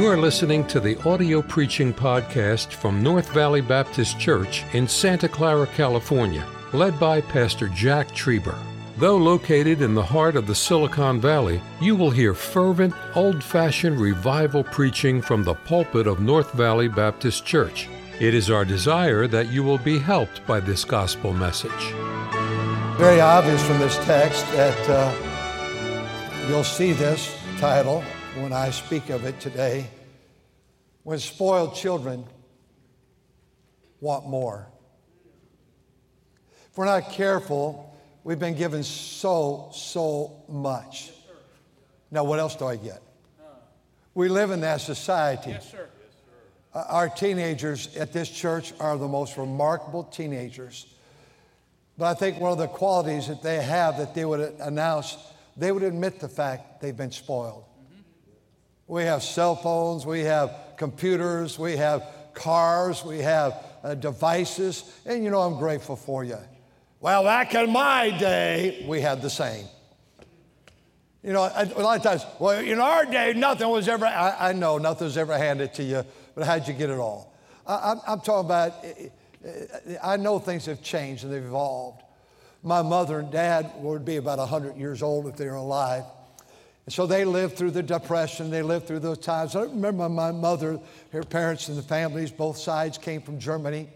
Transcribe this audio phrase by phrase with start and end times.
[0.00, 5.28] You are listening to the audio preaching podcast from North Valley Baptist Church in Santa
[5.28, 8.56] Clara, California, led by Pastor Jack Trieber.
[8.96, 14.00] Though located in the heart of the Silicon Valley, you will hear fervent, old fashioned
[14.00, 17.86] revival preaching from the pulpit of North Valley Baptist Church.
[18.20, 21.92] It is our desire that you will be helped by this gospel message.
[22.96, 28.02] Very obvious from this text that uh, you'll see this title
[28.36, 29.86] when I speak of it today.
[31.02, 32.24] When spoiled children
[34.00, 34.66] want more.
[36.70, 41.10] If we're not careful, we've been given so, so much.
[42.10, 43.02] Now, what else do I get?
[44.14, 45.50] We live in that society.
[45.50, 45.88] Yes, sir.
[46.74, 50.86] Uh, Our teenagers at this church are the most remarkable teenagers.
[51.98, 55.16] But I think one of the qualities that they have that they would announce,
[55.56, 57.64] they would admit the fact they've been spoiled.
[58.90, 65.22] We have cell phones, we have computers, we have cars, we have uh, devices, and
[65.22, 66.38] you know, I'm grateful for you.
[66.98, 69.66] Well, back in my day, we had the same.
[71.22, 74.52] You know, a lot of times, well, in our day, nothing was ever, I, I
[74.54, 77.32] know nothing was ever handed to you, but how'd you get it all?
[77.68, 78.74] I, I'm, I'm talking about,
[80.02, 82.02] I know things have changed and they've evolved.
[82.64, 86.02] My mother and dad would be about 100 years old if they were alive.
[86.86, 89.54] And so they lived through the Depression, they lived through those times.
[89.54, 90.80] I remember my mother,
[91.12, 93.88] her parents and the families, both sides came from Germany.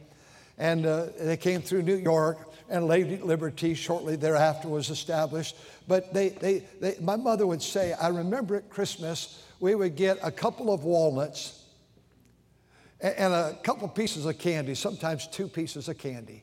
[0.58, 5.56] And uh, they came through New York, and Lady Liberty shortly thereafter was established.
[5.88, 10.18] But they, they, they, my mother would say, I remember at Christmas, we would get
[10.22, 11.64] a couple of walnuts
[13.00, 16.42] and, a couple pieces of candy, sometimes two pieces of candy.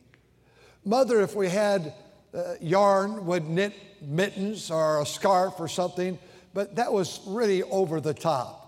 [0.86, 1.94] Mother, if we had
[2.33, 6.20] uh, yarn, would knit mittens or a scarf or something,
[6.54, 8.62] but that was really over the top.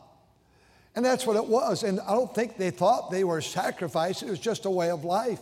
[0.95, 1.83] And that's what it was.
[1.83, 5.03] And I don't think they thought they were sacrificing, it was just a way of
[5.03, 5.39] life.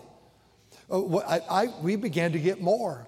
[0.89, 3.07] Uh, I, I, we began to get more.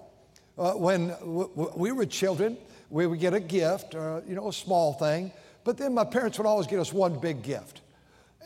[0.56, 2.56] Uh, when w- w- we were children,
[2.90, 5.32] we would get a gift, uh, you know, a small thing,
[5.64, 7.80] but then my parents would always get us one big gift.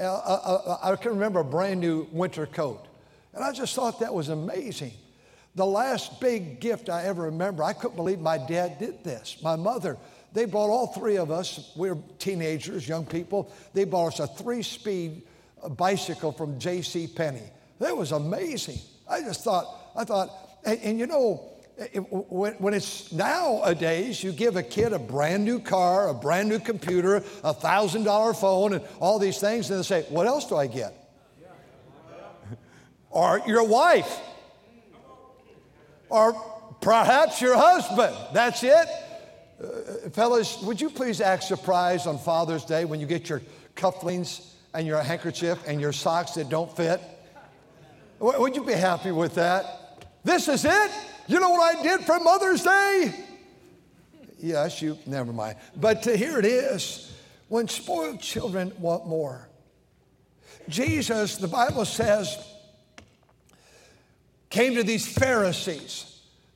[0.00, 2.86] Uh, uh, I can remember a brand new winter coat,
[3.34, 4.92] and I just thought that was amazing.
[5.54, 9.36] The last big gift I ever remember, I couldn't believe my dad did this.
[9.42, 9.96] My mother,
[10.32, 14.26] they bought all three of us, we were teenagers, young people, they bought us a
[14.26, 15.22] three speed
[15.62, 17.06] uh, bicycle from J.C.
[17.06, 17.50] Penney.
[17.78, 18.78] That was amazing.
[19.08, 19.66] I just thought,
[19.96, 20.30] I thought,
[20.64, 25.44] and, and you know, it, when, when it's nowadays, you give a kid a brand
[25.44, 29.78] new car, a brand new computer, a thousand dollar phone, and all these things, and
[29.78, 30.92] they say, What else do I get?
[33.10, 34.20] or your wife,
[36.08, 36.34] or
[36.80, 38.16] perhaps your husband.
[38.34, 38.88] That's it.
[39.62, 43.42] Uh, fellas, would you please act surprised on Father's Day when you get your
[43.74, 47.00] cufflinks and your handkerchief and your socks that don't fit?
[48.20, 50.04] W- Would you be happy with that?
[50.22, 50.90] This is it?
[51.26, 53.14] You know what I did for Mother's Day?
[54.38, 55.56] Yes, you, never mind.
[55.76, 57.12] But uh, here it is.
[57.48, 59.48] When spoiled children want more.
[60.68, 62.36] Jesus, the Bible says,
[64.50, 66.07] came to these Pharisees.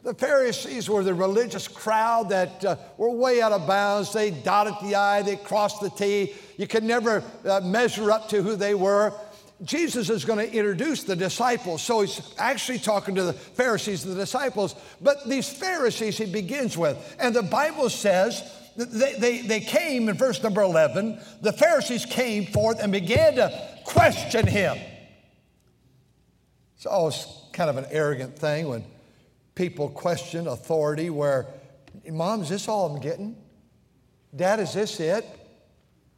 [0.03, 4.13] The Pharisees were the religious crowd that uh, were way out of bounds.
[4.13, 6.35] They dotted the I, they crossed the T.
[6.57, 9.13] You could never uh, measure up to who they were.
[9.63, 11.83] Jesus is going to introduce the disciples.
[11.83, 14.75] So he's actually talking to the Pharisees and the disciples.
[15.01, 16.99] But these Pharisees he begins with.
[17.21, 18.43] And the Bible says
[18.77, 21.21] they, they, they came in verse number 11.
[21.43, 24.77] The Pharisees came forth and began to question him.
[26.75, 28.85] It's always kind of an arrogant thing when
[29.63, 31.47] people question authority where,
[32.11, 33.37] Mom, is this all I'm getting?
[34.35, 35.25] Dad, is this it?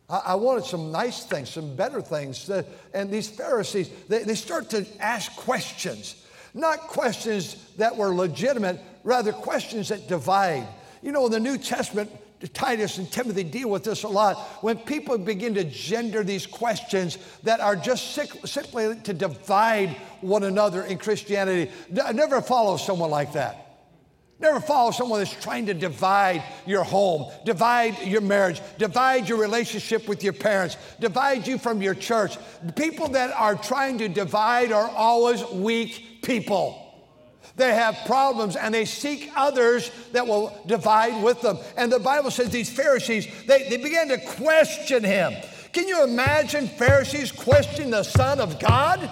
[0.09, 2.51] I, I wanted some nice things, some better things.
[2.95, 6.25] And these Pharisees, they, they start to ask questions,
[6.55, 10.67] not questions that were legitimate, rather questions that divide.
[11.03, 12.11] You know, in the New Testament,
[12.49, 14.37] Titus and Timothy deal with this a lot.
[14.63, 18.15] When people begin to gender these questions that are just
[18.45, 23.61] simply to divide one another in Christianity, never follow someone like that.
[24.41, 30.09] Never follow someone that's trying to divide your home, divide your marriage, divide your relationship
[30.09, 32.37] with your parents, divide you from your church.
[32.75, 36.84] People that are trying to divide are always weak people.
[37.57, 41.59] They have problems and they seek others that will divide with them.
[41.77, 45.33] And the Bible says these Pharisees, they, they began to question him.
[45.73, 49.11] Can you imagine Pharisees questioning the Son of God?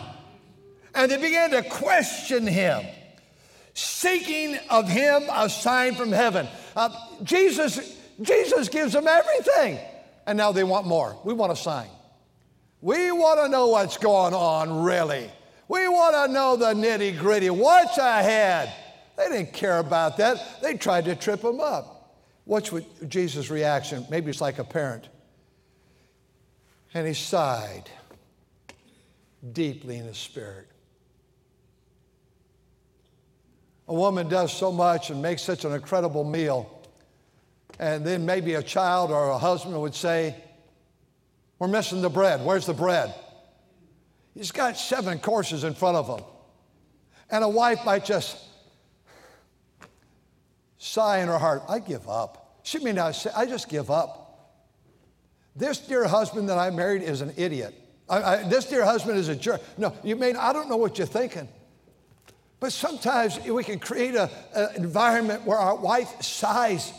[0.95, 2.85] And they began to question him,
[3.75, 6.47] seeking of him a sign from heaven.
[6.77, 6.91] Uh,
[7.23, 9.79] Jesus, Jesus gives them everything.
[10.27, 11.17] And now they want more.
[11.25, 11.89] We want a sign.
[12.81, 15.31] We want to know what's going on, really.
[15.73, 17.49] We want to know the nitty gritty.
[17.49, 18.71] What's ahead?
[19.17, 20.61] They didn't care about that.
[20.61, 22.19] They tried to trip him up.
[22.45, 22.71] What's
[23.09, 24.07] Jesus' reaction?
[24.11, 25.09] Maybe it's like a parent.
[26.93, 27.85] And he sighed
[29.51, 30.69] deeply in his spirit.
[33.89, 36.83] A woman does so much and makes such an incredible meal.
[37.79, 40.37] And then maybe a child or a husband would say,
[41.59, 42.45] We're missing the bread.
[42.45, 43.15] Where's the bread?
[44.35, 46.25] He's got seven courses in front of him.
[47.31, 48.39] And a wife might just
[50.79, 52.61] sigh in her heart, I give up.
[52.63, 54.19] She may not say, I just give up.
[55.55, 57.75] This dear husband that I married is an idiot.
[58.09, 59.61] I, I, this dear husband is a jerk.
[59.79, 61.49] No, you mean, I don't know what you're thinking.
[62.59, 64.29] But sometimes we can create an
[64.77, 66.93] environment where our wife sighs,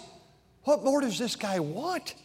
[0.64, 2.16] What more does this guy want?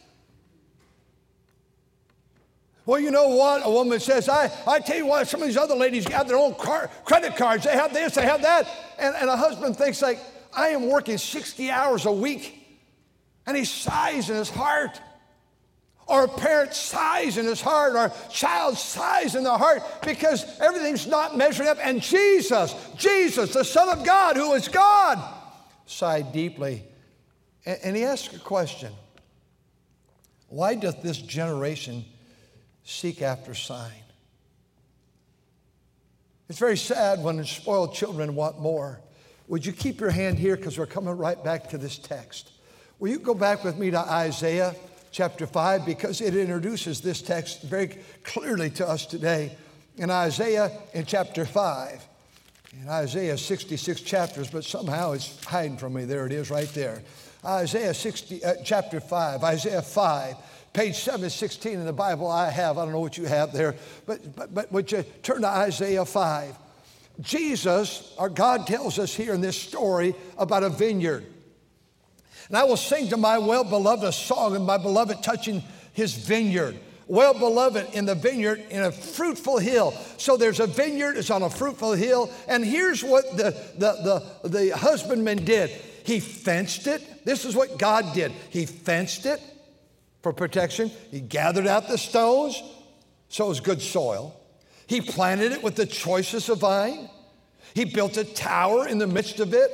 [2.89, 3.61] Well, you know what?
[3.63, 6.37] A woman says, I, I tell you what, some of these other ladies have their
[6.37, 7.65] own car, credit cards.
[7.65, 8.67] They have this, they have that.
[8.97, 10.19] And, and a husband thinks, like,
[10.57, 12.67] I am working 60 hours a week.
[13.45, 14.99] And he sighs in his heart.
[16.07, 20.43] Or a parent sighs in his heart, or a child sighs in their heart because
[20.59, 21.77] everything's not measuring up.
[21.83, 25.23] And Jesus, Jesus, the Son of God, who is God,
[25.85, 26.83] sighed deeply.
[27.67, 28.91] And, and he asked a question
[30.47, 32.03] Why doth this generation
[32.89, 33.91] seek after sign.
[36.49, 38.99] It's very sad when spoiled children want more.
[39.47, 42.51] Would you keep your hand here because we're coming right back to this text?
[42.97, 44.75] Will you go back with me to Isaiah
[45.11, 49.55] chapter 5 because it introduces this text very clearly to us today.
[49.97, 52.07] In Isaiah in chapter 5,
[52.81, 56.05] in Isaiah 66 chapters, but somehow it's hiding from me.
[56.05, 57.01] There it is right there.
[57.43, 60.35] Isaiah 60, uh, chapter 5, Isaiah 5
[60.73, 62.77] page 716 in the Bible I have.
[62.77, 63.75] I don't know what you have there,
[64.05, 66.55] but, but, but would you turn to Isaiah 5?
[67.21, 71.25] Jesus, our God tells us here in this story about a vineyard.
[72.47, 75.61] And I will sing to my well beloved a song of my beloved touching
[75.93, 76.79] his vineyard.
[77.07, 79.91] Well beloved in the vineyard in a fruitful hill.
[80.17, 82.31] So there's a vineyard, it's on a fruitful hill.
[82.47, 85.71] And here's what the, the, the, the husbandman did
[86.09, 87.23] he fenced it.
[87.23, 88.31] This is what God did.
[88.49, 89.39] He fenced it,
[90.21, 90.91] for protection.
[91.11, 92.61] He gathered out the stones,
[93.29, 94.39] so it was good soil.
[94.87, 97.09] He planted it with the choicest of vine.
[97.73, 99.69] He built a tower in the midst of it,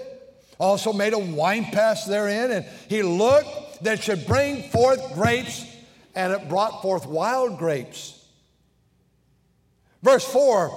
[0.59, 5.65] also made a wine press therein, and he looked that should bring forth grapes,
[6.13, 8.25] and it brought forth wild grapes.
[10.03, 10.69] Verse 4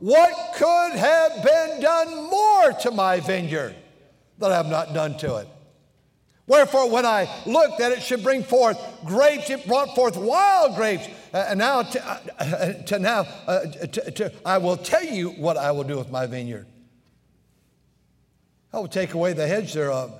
[0.00, 3.74] What could have been done more to my vineyard
[4.38, 5.48] that I have not done to it?
[6.46, 11.08] Wherefore, when I looked that it should bring forth grapes, it brought forth wild grapes.
[11.32, 15.30] Uh, and now, to, uh, uh, to now, uh, to, to, I will tell you
[15.30, 16.66] what I will do with my vineyard.
[18.74, 20.12] I will take away the hedge thereof,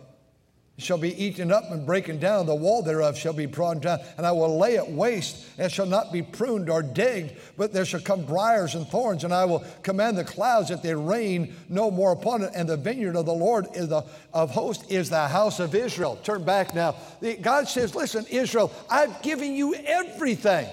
[0.77, 2.47] shall be eaten up and breaking down.
[2.47, 5.87] The wall thereof shall be trodden down, and I will lay it waste, and shall
[5.87, 9.65] not be pruned or digged, but there shall come briars and thorns, and I will
[9.83, 12.51] command the clouds that they rain no more upon it.
[12.55, 16.19] And the vineyard of the Lord is the, of hosts is the house of Israel.
[16.25, 16.97] Turn back now.
[17.41, 20.69] God says, Listen, Israel, I've given you everything.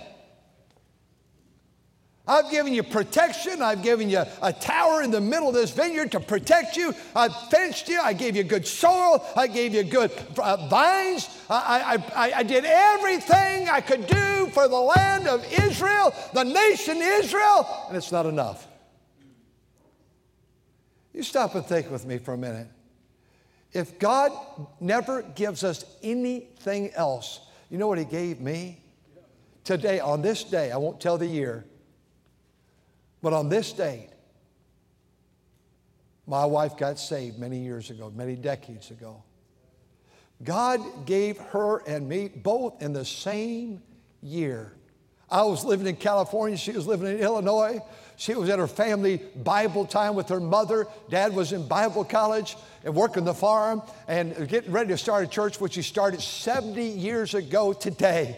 [2.31, 3.61] I've given you protection.
[3.61, 6.95] I've given you a tower in the middle of this vineyard to protect you.
[7.13, 7.99] I've fenced you.
[7.99, 9.25] I gave you good soil.
[9.35, 11.27] I gave you good uh, vines.
[11.49, 16.99] I, I, I did everything I could do for the land of Israel, the nation
[17.01, 18.65] Israel, and it's not enough.
[21.13, 22.69] You stop and think with me for a minute.
[23.73, 24.31] If God
[24.79, 28.77] never gives us anything else, you know what He gave me?
[29.65, 31.65] Today, on this day, I won't tell the year,
[33.21, 34.09] but on this date,
[36.27, 39.23] my wife got saved many years ago, many decades ago.
[40.43, 43.81] God gave her and me both in the same
[44.21, 44.73] year.
[45.29, 47.79] I was living in California, she was living in Illinois.
[48.17, 50.85] She was at her family Bible time with her mother.
[51.09, 55.27] Dad was in Bible college and working the farm and getting ready to start a
[55.27, 58.37] church, which he started 70 years ago today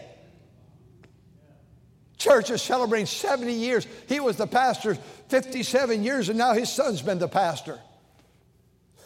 [2.24, 3.86] church is celebrating 70 years.
[4.08, 4.94] He was the pastor
[5.28, 7.78] 57 years, and now his son's been the pastor.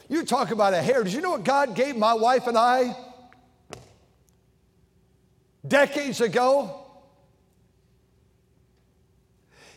[0.09, 1.15] You talk about a heritage.
[1.15, 2.97] You know what God gave my wife and I
[5.67, 6.87] decades ago?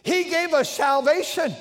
[0.03, 1.53] He gave us salvation.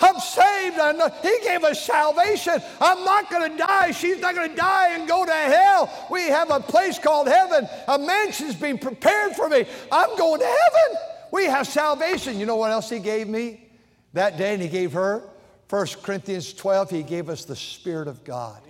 [0.00, 0.78] I'm saved.
[0.78, 1.12] I.
[1.22, 2.54] He gave us salvation.
[2.80, 3.90] I'm not going to die.
[3.90, 6.06] She's not going to die and go to hell.
[6.10, 7.68] We have a place called heaven.
[7.88, 9.66] A mansion's being prepared for me.
[9.92, 11.00] I'm going to heaven.
[11.32, 12.38] We have salvation.
[12.38, 13.68] You know what else He gave me
[14.14, 14.54] that day?
[14.54, 15.28] And He gave her
[15.68, 16.90] 1 Corinthians 12.
[16.90, 18.60] He gave us the Spirit of God.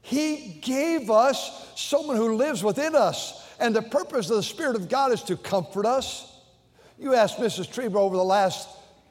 [0.00, 3.44] He gave us someone who lives within us.
[3.60, 6.32] And the purpose of the Spirit of God is to comfort us.
[6.98, 7.68] You asked Mrs.
[7.68, 8.68] Trieber over the last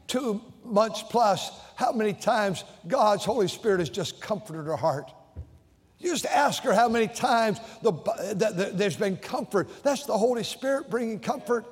[0.07, 5.11] two months plus how many times God's Holy Spirit has just comforted her heart.
[5.99, 9.67] You just ask her how many times the, the, the, there's been comfort.
[9.83, 11.65] That's the Holy Spirit bringing comfort.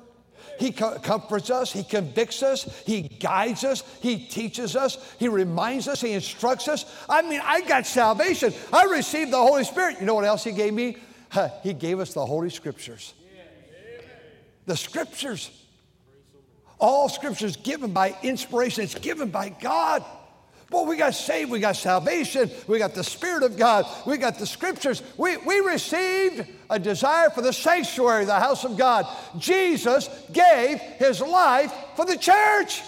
[0.58, 5.86] He co- comforts us, He convicts us, He guides us, He teaches us, He reminds
[5.86, 6.84] us, He instructs us.
[7.08, 8.52] I mean, I got salvation.
[8.72, 9.98] I received the Holy Spirit.
[10.00, 10.96] You know what else He gave me?
[11.62, 13.12] He gave us the Holy Scriptures.
[14.64, 15.50] The Scriptures.
[16.78, 20.04] All Scripture is given by inspiration, it's given by God.
[20.70, 24.38] Well, we got saved, we got salvation, we got the Spirit of God, we got
[24.38, 25.00] the Scriptures.
[25.16, 29.06] We, we received a desire for the sanctuary, the house of God.
[29.38, 32.82] Jesus gave his life for the church.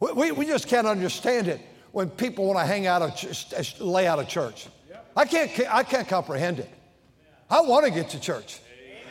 [0.00, 1.60] We, we, we just can't understand it
[1.92, 4.66] when people want to hang out of lay out of church.
[5.14, 6.70] I can't, I can't comprehend it.
[7.50, 8.58] I want to get to church.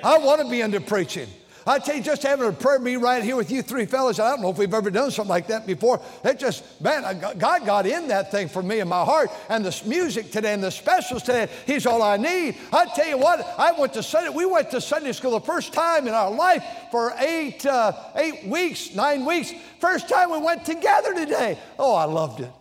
[0.04, 1.30] I want to be into preaching.
[1.65, 4.32] I tell you, just having a prayer meeting right here with you three fellas, I
[4.32, 6.01] don't know if we've ever done something like that before.
[6.24, 9.30] It just, man, God got in that thing for me in my heart.
[9.50, 12.58] And the music today and the specials today, He's all I need.
[12.74, 15.72] I tell you what, I went to Sunday, we went to Sunday school the first
[15.74, 19.53] time in our life for eight, uh, eight weeks, nine weeks.
[19.80, 21.60] First time we went together today.
[21.77, 22.51] Oh, I loved it.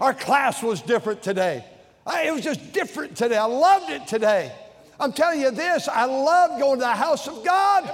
[0.00, 1.64] Our class was different today.
[2.06, 3.36] I, it was just different today.
[3.36, 4.52] I loved it today.
[4.98, 7.90] I'm telling you this, I love going to the house of God.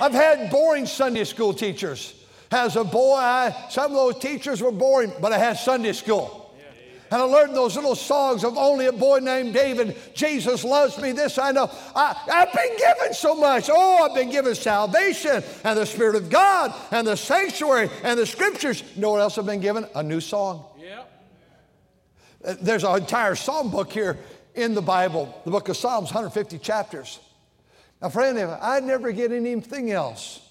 [0.00, 2.14] I've had boring Sunday school teachers.
[2.50, 6.44] As a boy, I, some of those teachers were boring, but I had Sunday school.
[7.10, 9.96] And I learned those little songs of only a boy named David.
[10.14, 11.70] Jesus loves me, this I know.
[11.94, 13.70] I, have been given so much.
[13.70, 18.26] Oh, I've been given salvation and the Spirit of God and the sanctuary and the
[18.26, 18.82] scriptures.
[18.96, 19.86] You know what else I've been given?
[19.94, 20.64] A new song.
[20.80, 21.04] Yeah.
[22.60, 24.18] There's an entire psalm book here
[24.54, 27.20] in the Bible, the book of Psalms, 150 chapters.
[28.04, 28.58] Now, friend, of it.
[28.60, 30.46] I never get anything else.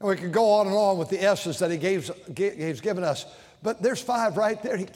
[0.00, 3.04] And we could go on and on with the S's that he gave, he's given
[3.04, 3.26] us.
[3.62, 4.78] But there's five right there.
[4.78, 4.86] He,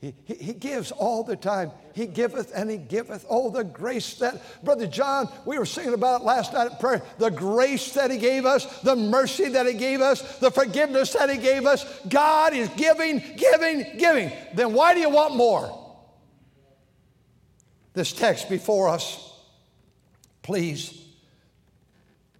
[0.00, 1.72] he, he, gives all the time.
[1.94, 3.26] He giveth and he giveth.
[3.28, 7.02] Oh, the grace that, Brother John, we were singing about last night at prayer.
[7.18, 11.28] The grace that he gave us, the mercy that he gave us, the forgiveness that
[11.28, 11.84] he gave us.
[12.08, 14.32] God is giving, giving, giving.
[14.54, 15.80] Then why do you want more?
[17.94, 19.31] this text before us,
[20.42, 21.04] please.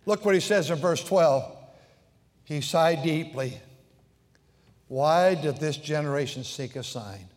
[0.05, 1.57] Look what he says in verse 12.
[2.45, 3.61] He sighed deeply.
[4.89, 7.29] Why did this generation seek a sign?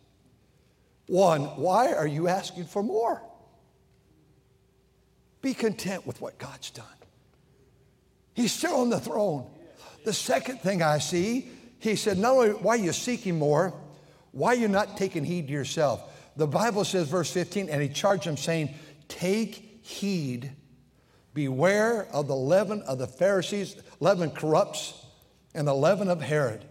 [1.06, 3.22] One, why are you asking for more?
[5.40, 6.84] Be content with what God's done.
[8.34, 9.48] He's still on the throne.
[10.04, 13.72] The second thing I see, he said, not only why are you seeking more,
[14.32, 16.12] why are you not taking heed to yourself?
[16.36, 18.74] the Bible says, verse 15, and he charged them, saying,
[19.08, 20.50] Take heed,
[21.32, 24.94] beware of the leaven of the Pharisees, leaven corrupts,
[25.54, 26.64] and the leaven of Herod.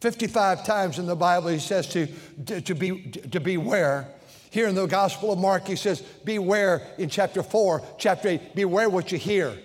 [0.00, 2.06] 55 times in the Bible he says to,
[2.46, 4.08] to, to, be, to beware.
[4.50, 8.88] Here in the Gospel of Mark, he says, Beware in chapter 4, chapter 8, beware
[8.88, 9.56] what you hear.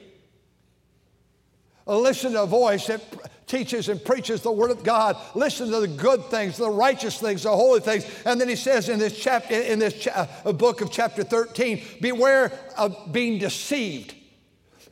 [1.85, 3.01] Listen to a voice that
[3.47, 5.17] teaches and preaches the Word of God.
[5.33, 8.05] Listen to the good things, the righteous things, the holy things.
[8.25, 11.81] And then he says in this, chapter, in this cha- uh, book of chapter 13
[12.01, 14.13] beware of being deceived.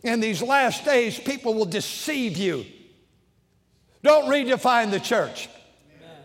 [0.03, 2.65] In these last days, people will deceive you.
[4.03, 5.49] Don't redefine the church.
[5.99, 6.15] Amen.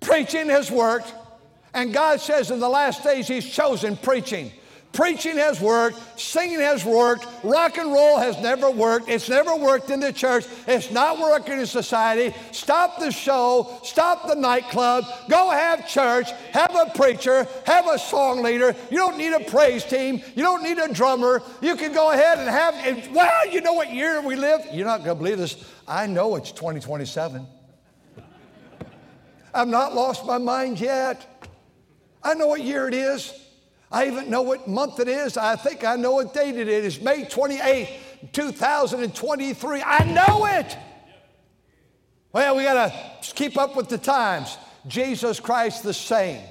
[0.00, 1.12] Preaching has worked,
[1.74, 4.50] and God says in the last days, He's chosen preaching.
[4.92, 9.08] Preaching has worked, singing has worked, rock and roll has never worked.
[9.08, 12.34] It's never worked in the church, it's not working in society.
[12.50, 18.42] Stop the show, stop the nightclub, go have church, have a preacher, have a song
[18.42, 18.74] leader.
[18.90, 21.40] You don't need a praise team, you don't need a drummer.
[21.60, 24.60] You can go ahead and have, and, well, you know what year we live?
[24.72, 25.64] You're not going to believe this.
[25.86, 27.46] I know it's 2027.
[29.54, 31.48] I've not lost my mind yet.
[32.22, 33.32] I know what year it is.
[33.90, 35.36] I even know what month it is.
[35.36, 37.00] I think I know what date it is.
[37.00, 37.88] May 28th,
[38.32, 39.82] 2023.
[39.82, 40.76] I know it.
[42.32, 42.92] Well, we got
[43.22, 44.56] to keep up with the times.
[44.86, 46.42] Jesus Christ the same.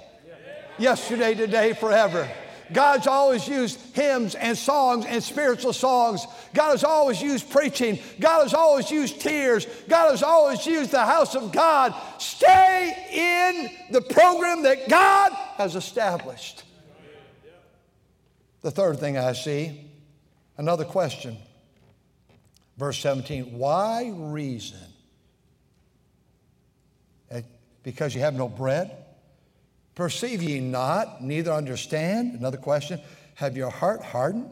[0.77, 2.29] Yesterday, today, forever.
[2.71, 6.25] God's always used hymns and songs and spiritual songs.
[6.53, 7.99] God has always used preaching.
[8.19, 9.65] God has always used tears.
[9.87, 11.95] God has always used the house of God.
[12.19, 16.63] Stay in the program that God has established.
[18.61, 19.89] The third thing I see,
[20.57, 21.37] another question.
[22.77, 24.79] Verse 17, why reason?
[27.31, 27.41] Eh,
[27.83, 28.91] because you have no bread?
[29.95, 32.35] Perceive ye not, neither understand?
[32.35, 33.01] Another question.
[33.35, 34.49] Have your heart hardened?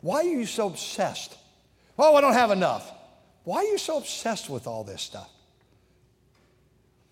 [0.00, 1.36] Why are you so obsessed?
[1.98, 2.90] Oh, I don't have enough.
[3.44, 5.30] Why are you so obsessed with all this stuff?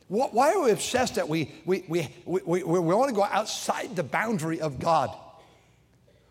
[0.08, 3.94] Why are we obsessed that we, we, we, we, we, we want to go outside
[3.94, 5.16] the boundary of God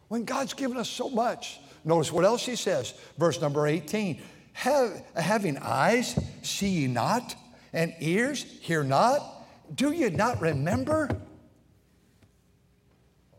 [0.09, 1.59] when God's given us so much?
[1.85, 2.93] Notice what else he says.
[3.17, 4.21] Verse number 18
[4.53, 7.35] Have, Having eyes, see ye not,
[7.71, 9.37] and ears, hear not
[9.73, 11.09] do you not remember?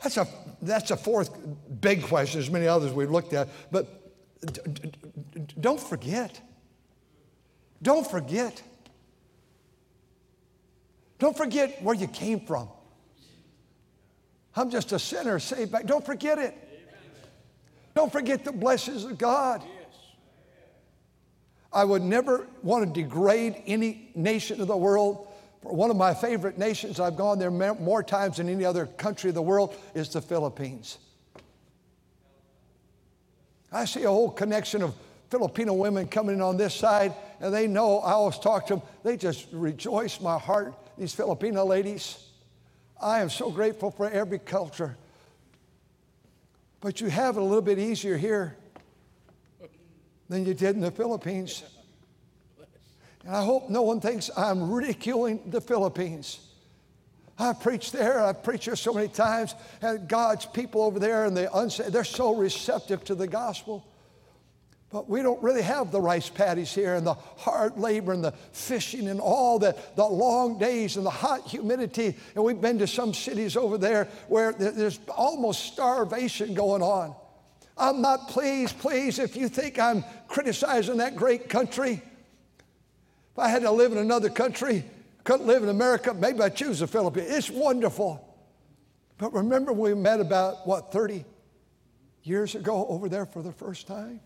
[0.03, 0.27] That's a,
[0.63, 1.31] that's a fourth
[1.81, 2.41] big question.
[2.41, 3.87] There's many others we've looked at, but
[4.41, 4.93] d- d-
[5.35, 6.41] d- don't forget.
[7.83, 8.63] Don't forget.
[11.19, 12.69] Don't forget where you came from.
[14.57, 15.87] I'm just a sinner saved back.
[15.87, 16.57] Don't forget it.
[17.95, 19.63] Don't forget the blessings of God.
[21.73, 25.29] I would never want to degrade any nation of the world
[25.63, 29.35] one of my favorite nations, I've gone there more times than any other country of
[29.35, 30.99] the world, is the Philippines.
[33.71, 34.95] I see a whole connection of
[35.29, 38.83] Filipino women coming in on this side, and they know, I always talk to them,
[39.05, 42.30] they just rejoice my heart, these Filipino ladies.
[43.01, 44.97] I am so grateful for every culture.
[46.81, 48.57] But you have it a little bit easier here
[50.29, 51.63] than you did in the Philippines.
[53.25, 56.41] And I hope no one thinks I'm ridiculing the Philippines.
[57.39, 61.35] I preached there, I've preached there so many times, and God's people over there and
[61.35, 63.87] the unsaved, they're so receptive to the gospel.
[64.91, 68.33] But we don't really have the rice paddies here and the hard labor and the
[68.53, 72.17] fishing and all the, the long days and the hot humidity.
[72.35, 77.15] And we've been to some cities over there where there's almost starvation going on.
[77.79, 82.03] I'm not pleased, please, if you think I'm criticizing that great country.
[83.33, 84.85] If I had to live in another country,
[85.23, 87.29] couldn't live in America, maybe I'd choose the Philippines.
[87.31, 88.27] It's wonderful.
[89.19, 91.25] But remember we met about, what, 30
[92.25, 94.21] years ago over there for the first time?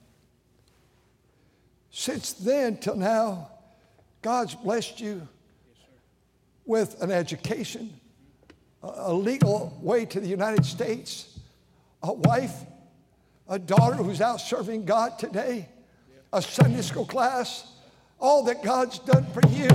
[1.96, 3.50] Since then till now,
[4.20, 5.28] God's blessed you
[6.66, 8.00] with an education,
[8.83, 11.38] a legal way to the United States,
[12.02, 12.52] a wife,
[13.48, 15.68] a daughter who's out serving God today,
[16.33, 17.64] a Sunday school class,
[18.18, 19.70] all that God's done for you,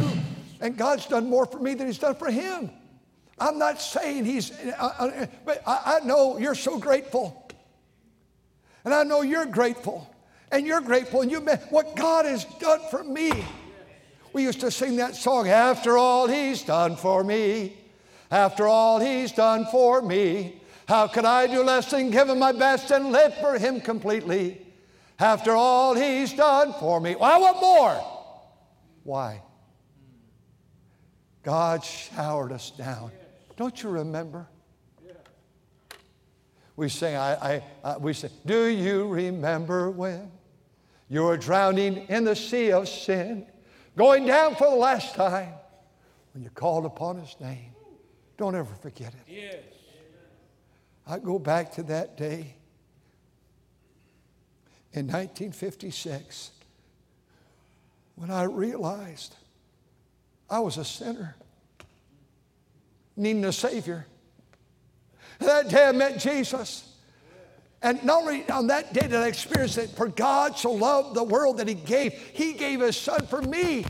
[0.59, 2.69] and God's done more for me than He's done for him.
[3.39, 7.49] I'm not saying He's, uh, uh, but I, I know you're so grateful.
[8.83, 10.13] And I know you're grateful.
[10.51, 11.21] And you're grateful.
[11.21, 13.31] And you met what God has done for me.
[14.33, 17.77] We used to sing that song, After all He's done for me,
[18.31, 22.51] after all He's done for me, how could I do less than give Him my
[22.51, 24.65] best and live for Him completely?
[25.19, 27.15] After all He's done for me.
[27.15, 28.29] Well, I want more.
[29.03, 29.41] Why?
[31.43, 33.11] God showered us down.
[33.57, 34.47] Don't you remember?
[36.75, 40.31] We sing, I, I, uh, we say, Do you remember when
[41.09, 43.45] you were drowning in the sea of sin,
[43.97, 45.53] going down for the last time
[46.33, 47.71] when you called upon His name?
[48.37, 49.33] Don't ever forget it.
[49.33, 49.55] Yes.
[51.05, 52.55] I go back to that day
[54.93, 56.51] in 1956
[58.15, 59.35] when I realized
[60.49, 61.35] I was a sinner,
[63.15, 64.05] needing a Savior.
[65.39, 66.88] That day I met Jesus.
[67.81, 71.23] And not only on that day did I experience it, for God so loved the
[71.23, 73.85] world that He gave, He gave His Son for me.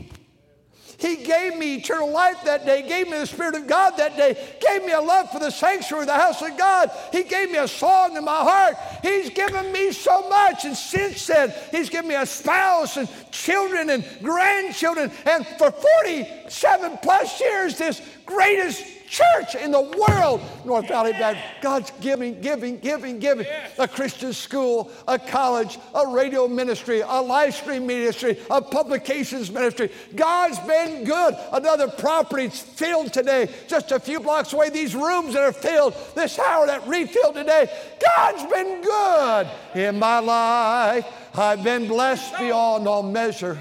[1.00, 4.36] He gave me eternal life that day, gave me the Spirit of God that day,
[4.60, 6.90] gave me a love for the sanctuary, the house of God.
[7.10, 8.76] He gave me a song in my heart.
[9.02, 10.66] He's given me so much.
[10.66, 15.10] And since then, He's given me a spouse and children and grandchildren.
[15.24, 21.44] And for 47 plus years, this greatest church in the world, North Valley Baptist.
[21.60, 23.44] God's giving, giving, giving, giving.
[23.78, 29.90] A Christian school, a college, a radio ministry, a live stream ministry, a publications ministry.
[30.14, 31.34] God's been good.
[31.52, 34.70] Another property's filled today, just a few blocks away.
[34.70, 37.68] These rooms that are filled, this hour that refilled today.
[38.16, 41.04] God's been good in my life.
[41.36, 43.58] I've been blessed beyond all measure.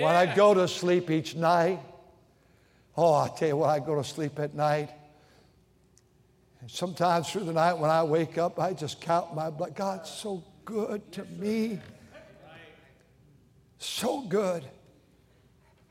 [0.00, 1.80] When I go to sleep each night,
[3.00, 4.90] Oh, I tell you what, I go to sleep at night
[6.66, 9.74] sometimes through the night when I wake up, I just count my blood.
[9.74, 11.80] God's so good to me.
[13.78, 14.64] So good.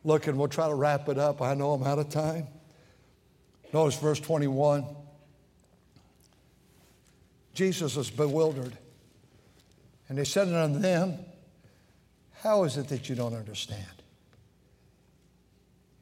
[0.03, 1.41] Look, and we'll try to wrap it up.
[1.41, 2.47] I know I'm out of time.
[3.73, 4.85] Notice verse 21.
[7.53, 8.77] Jesus was bewildered.
[10.09, 11.17] And they said unto them,
[12.41, 13.83] How is it that you don't understand?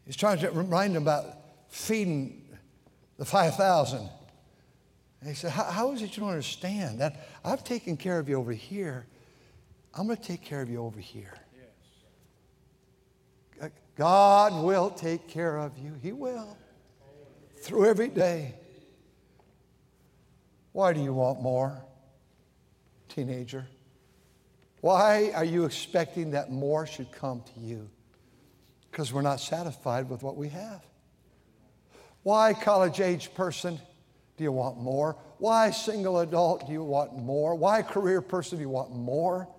[0.06, 1.26] He's trying to remind them about
[1.70, 2.44] feeding
[3.18, 4.10] the 5,000.
[5.22, 8.36] And he said, How is it you don't understand that I've taken care of you
[8.36, 9.06] over here?
[9.94, 11.34] I'm going to take care of you over here.
[13.96, 15.94] God will take care of you.
[16.02, 16.58] He will.
[17.62, 18.56] Through every day.
[20.74, 21.82] Why do you want more,
[23.08, 23.66] teenager?
[24.82, 27.90] Why are you expecting that more should come to you?
[28.96, 30.82] Because we're not satisfied with what we have.
[32.24, 33.78] Why, college age person,
[34.38, 35.18] do you want more?
[35.38, 37.56] Why, single adult, do you want more?
[37.56, 39.50] Why, career person, do you want more?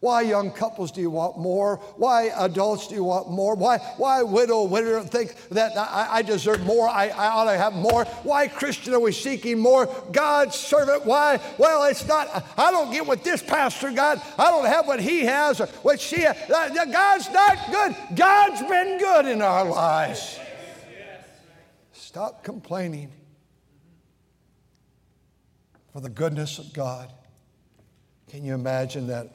[0.00, 1.76] Why, young couples, do you want more?
[1.96, 3.54] Why, adults, do you want more?
[3.54, 6.88] Why, why widow, widow, think that I, I deserve more?
[6.88, 8.06] I, I ought to have more?
[8.22, 9.94] Why, Christian, are we seeking more?
[10.10, 11.38] God's servant, why?
[11.58, 14.24] Well, it's not, I don't get what this pastor got.
[14.38, 16.72] I don't have what he has or what she uh, has.
[16.90, 17.96] God's not good.
[18.16, 20.38] God's been good in our lives.
[21.92, 23.12] Stop complaining
[25.92, 27.12] for the goodness of God.
[28.28, 29.34] Can you imagine that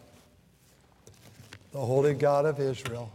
[1.75, 3.11] the holy God of Israel,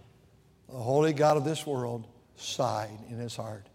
[0.69, 3.67] the holy God of this world, sighed in his heart.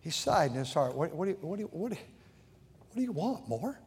[0.00, 0.94] He sighed in his heart.
[0.94, 3.80] What, what, do, you, what, do, you, what, what do you want more?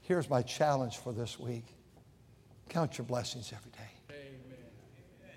[0.00, 1.66] Here's my challenge for this week
[2.70, 3.78] count your blessings every day.
[4.08, 5.36] Amen.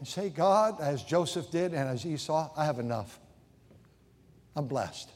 [0.00, 3.20] And say, God, as Joseph did and as Esau, I have enough.
[4.56, 5.08] I'm blessed.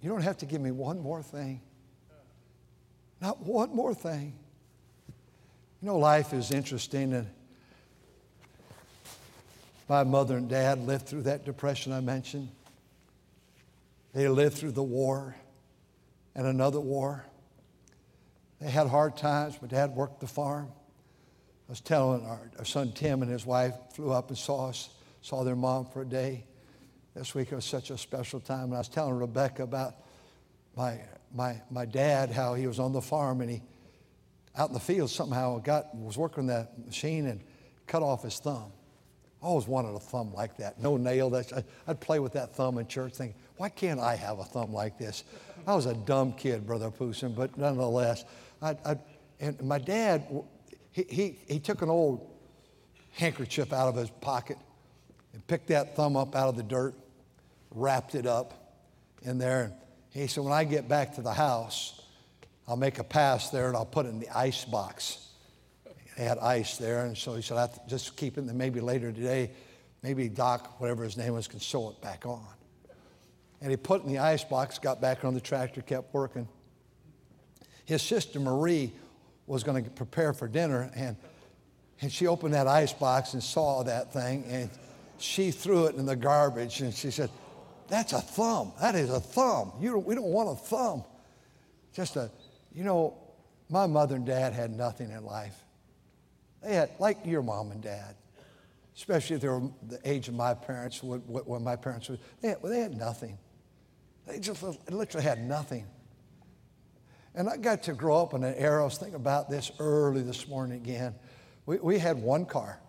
[0.00, 1.60] You don't have to give me one more thing.
[3.24, 4.34] Not one more thing.
[5.80, 7.26] You know, life is interesting, and
[9.88, 12.50] my mother and dad lived through that depression I mentioned.
[14.12, 15.34] They lived through the war
[16.34, 17.24] and another war.
[18.60, 19.56] They had hard times.
[19.62, 20.68] My dad worked the farm.
[21.66, 24.90] I was telling our, our, son Tim and his wife flew up and saw us,
[25.22, 26.44] saw their mom for a day.
[27.14, 28.64] This week was such a special time.
[28.64, 29.94] And I was telling Rebecca about
[30.76, 31.00] my
[31.34, 33.62] my, my dad how he was on the farm and he,
[34.56, 37.40] out in the field, somehow got, was working that machine and
[37.86, 38.72] cut off his thumb.
[39.42, 40.80] I always wanted a thumb like that.
[40.80, 41.28] No nail.
[41.28, 41.52] That's,
[41.86, 44.96] I'd play with that thumb in church thinking, why can't I have a thumb like
[44.96, 45.24] this?
[45.66, 48.24] I was a dumb kid, Brother Poosin, but nonetheless.
[48.62, 48.96] I, I,
[49.40, 50.24] and my dad,
[50.92, 52.30] he, he, he took an old
[53.10, 54.56] handkerchief out of his pocket
[55.32, 56.94] and picked that thumb up out of the dirt,
[57.72, 58.78] wrapped it up
[59.22, 59.74] in there, and
[60.22, 62.00] he said, when I get back to the house,
[62.68, 65.18] I'll make a pass there and I'll put it in the ice box.
[66.16, 68.54] They had ice there, and so he said, I have to just keep it, and
[68.54, 69.50] maybe later today,
[70.02, 72.46] maybe Doc, whatever his name was, can sew it back on.
[73.60, 76.46] And he put it in the ice box, got back on the tractor, kept working.
[77.84, 78.92] His sister Marie
[79.48, 81.16] was going to prepare for dinner, and,
[82.00, 84.70] and she opened that ice box and saw that thing, and
[85.18, 87.30] she threw it in the garbage, and she said,
[87.88, 88.72] that's a thumb.
[88.80, 89.72] That is a thumb.
[89.80, 91.04] You we don't want a thumb.
[91.92, 92.30] Just a,
[92.72, 93.16] you know,
[93.68, 95.56] my mother and dad had nothing in life.
[96.62, 98.16] They had, like your mom and dad,
[98.96, 102.62] especially if they were the age of my parents, when my parents were, they had,
[102.62, 103.38] they had nothing.
[104.26, 105.86] They just literally had nothing.
[107.34, 110.22] And I got to grow up in an era, I was thinking about this early
[110.22, 111.14] this morning again.
[111.66, 112.80] We, we had one car.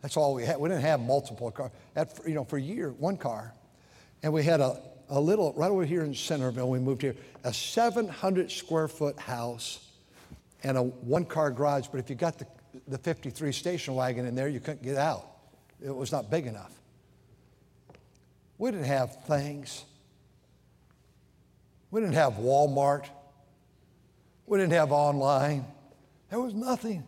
[0.00, 0.58] That's all we had.
[0.60, 1.72] We didn't have multiple cars.
[2.24, 3.52] You know, for a year, one car.
[4.22, 7.52] And we had a, a little, right over here in Centerville, we moved here, a
[7.52, 9.84] 700 square foot house
[10.62, 11.86] and a one car garage.
[11.88, 12.46] But if you got the,
[12.88, 15.26] the 53 station wagon in there, you couldn't get out.
[15.84, 16.72] It was not big enough.
[18.58, 19.84] We didn't have things.
[21.90, 23.06] We didn't have Walmart.
[24.46, 25.64] We didn't have online.
[26.30, 27.04] There was nothing.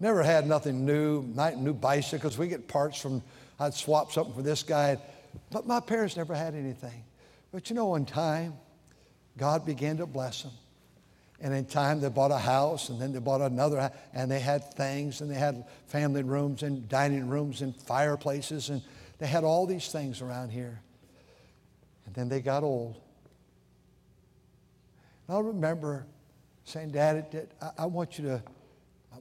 [0.00, 2.36] Never had nothing new, not new bicycles.
[2.36, 3.22] We get parts from
[3.58, 4.98] I'd swap something for this guy.
[5.50, 7.04] But my parents never had anything.
[7.52, 8.54] But you know, in time,
[9.36, 10.52] God began to bless them.
[11.40, 14.40] And in time, they bought a house, and then they bought another house, and they
[14.40, 18.82] had things, and they had family rooms, and dining rooms, and fireplaces, and
[19.18, 20.80] they had all these things around here.
[22.06, 23.00] And then they got old.
[25.26, 26.06] And I remember
[26.64, 28.42] saying, Dad, I want you to,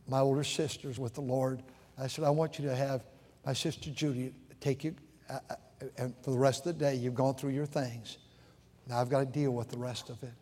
[0.08, 1.62] my older sisters with the Lord,
[1.98, 3.04] I said, I want you to have
[3.46, 4.96] my sister Judy take you
[5.30, 5.56] uh, uh,
[5.98, 8.18] and for the rest of the day, you've gone through your things.
[8.88, 10.34] Now I've got to deal with the rest of it.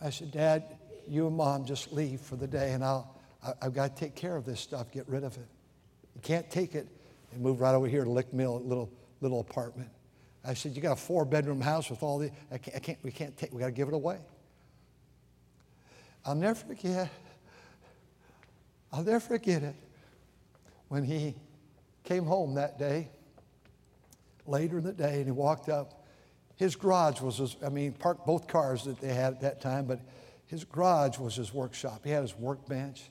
[0.00, 0.64] I said, Dad,
[1.06, 4.14] you and mom just leave for the day, and I'll, I, have got to take
[4.14, 5.46] care of this stuff, get rid of it.
[6.14, 6.88] You can't take it
[7.32, 9.90] and move right over here to Lick Mill, little, little apartment.
[10.44, 12.98] I said, You got a four bedroom house with all the, I can't, I can't
[13.02, 14.18] we can't take, we got to give it away.
[16.24, 17.10] I'll never forget,
[18.92, 19.76] I'll never forget it
[20.90, 21.36] when he
[22.02, 23.08] came home that day,
[24.44, 26.04] later in the day, and he walked up.
[26.56, 29.86] His garage was his, I mean, parked both cars that they had at that time,
[29.86, 30.00] but
[30.46, 32.00] his garage was his workshop.
[32.02, 33.08] He had his workbench.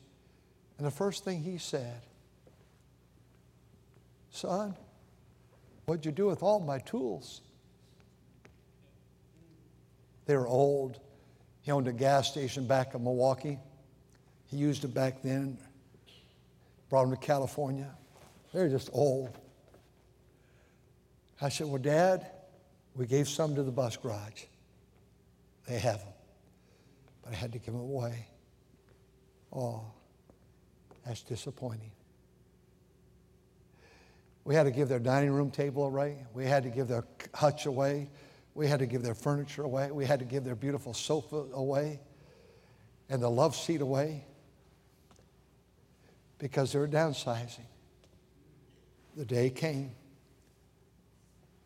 [0.77, 2.01] And the first thing he said,
[4.29, 4.75] Son,
[5.85, 7.39] what'd you do with all my tools?
[10.25, 10.99] They were old.
[11.61, 13.57] He owned a gas station back in Milwaukee.
[14.47, 15.57] He used it back then,
[16.89, 17.89] brought them to California.
[18.53, 19.37] They're just old.
[21.41, 22.25] I said, Well, Dad,
[22.95, 24.43] we gave some to the bus garage.
[25.67, 26.13] They have them
[27.29, 28.25] but I had to give them away.
[29.53, 29.83] Oh,
[31.05, 31.91] that's disappointing.
[34.45, 36.25] We had to give their dining room table away.
[36.33, 38.09] We had to give their hutch away.
[38.55, 39.91] We had to give their furniture away.
[39.91, 41.99] We had to give their beautiful sofa away
[43.09, 44.25] and the love seat away
[46.39, 47.67] because they were downsizing.
[49.15, 49.91] The day came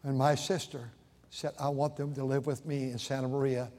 [0.04, 0.90] and my sister
[1.30, 3.72] said, I want them to live with me in Santa Maria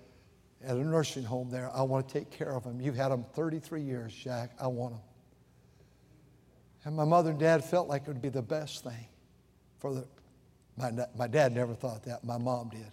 [0.64, 1.70] at a nursing home there.
[1.74, 2.80] I want to take care of them.
[2.80, 4.52] You've had them 33 years, Jack.
[4.58, 5.02] I want them.
[6.84, 9.06] And my mother and dad felt like it would be the best thing
[9.78, 10.06] for the.
[10.76, 12.24] My, my dad never thought that.
[12.24, 12.90] My mom did.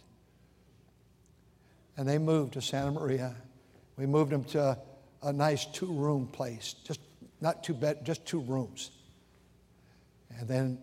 [1.98, 3.36] And they moved to Santa Maria.
[3.98, 4.78] We moved them to a,
[5.24, 7.00] a nice two room place, just
[7.42, 8.92] not two bed, just two rooms.
[10.38, 10.80] And then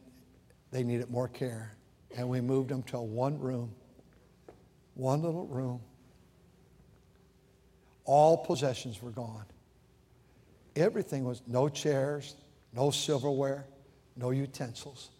[0.70, 1.74] they needed more care.
[2.16, 3.74] And we moved them to one room,
[4.94, 5.80] one little room
[8.08, 9.44] all possessions were gone.
[10.74, 12.36] Everything was no chairs,
[12.72, 13.66] no silverware,
[14.16, 15.10] no utensils,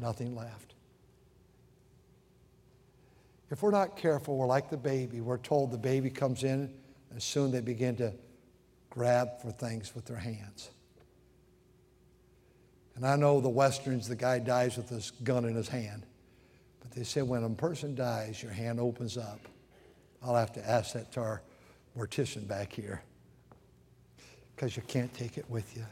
[0.00, 0.74] nothing left.
[3.50, 5.20] If we're not careful, we're like the baby.
[5.20, 6.72] We're told the baby comes in,
[7.10, 8.12] and soon they begin to
[8.94, 10.70] grab for things with their hands.
[12.94, 16.06] And I know the Westerns, the guy dies with this gun in his hand.
[16.80, 19.40] But they say when a person dies, your hand opens up.
[20.22, 21.42] I'll have to ask that to our
[21.98, 23.02] mortician back here
[24.54, 25.84] because you can't take it with you.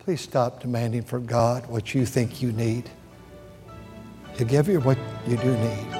[0.00, 2.90] Please stop demanding from God what you think you need.
[4.36, 5.99] He'll give you what you do need.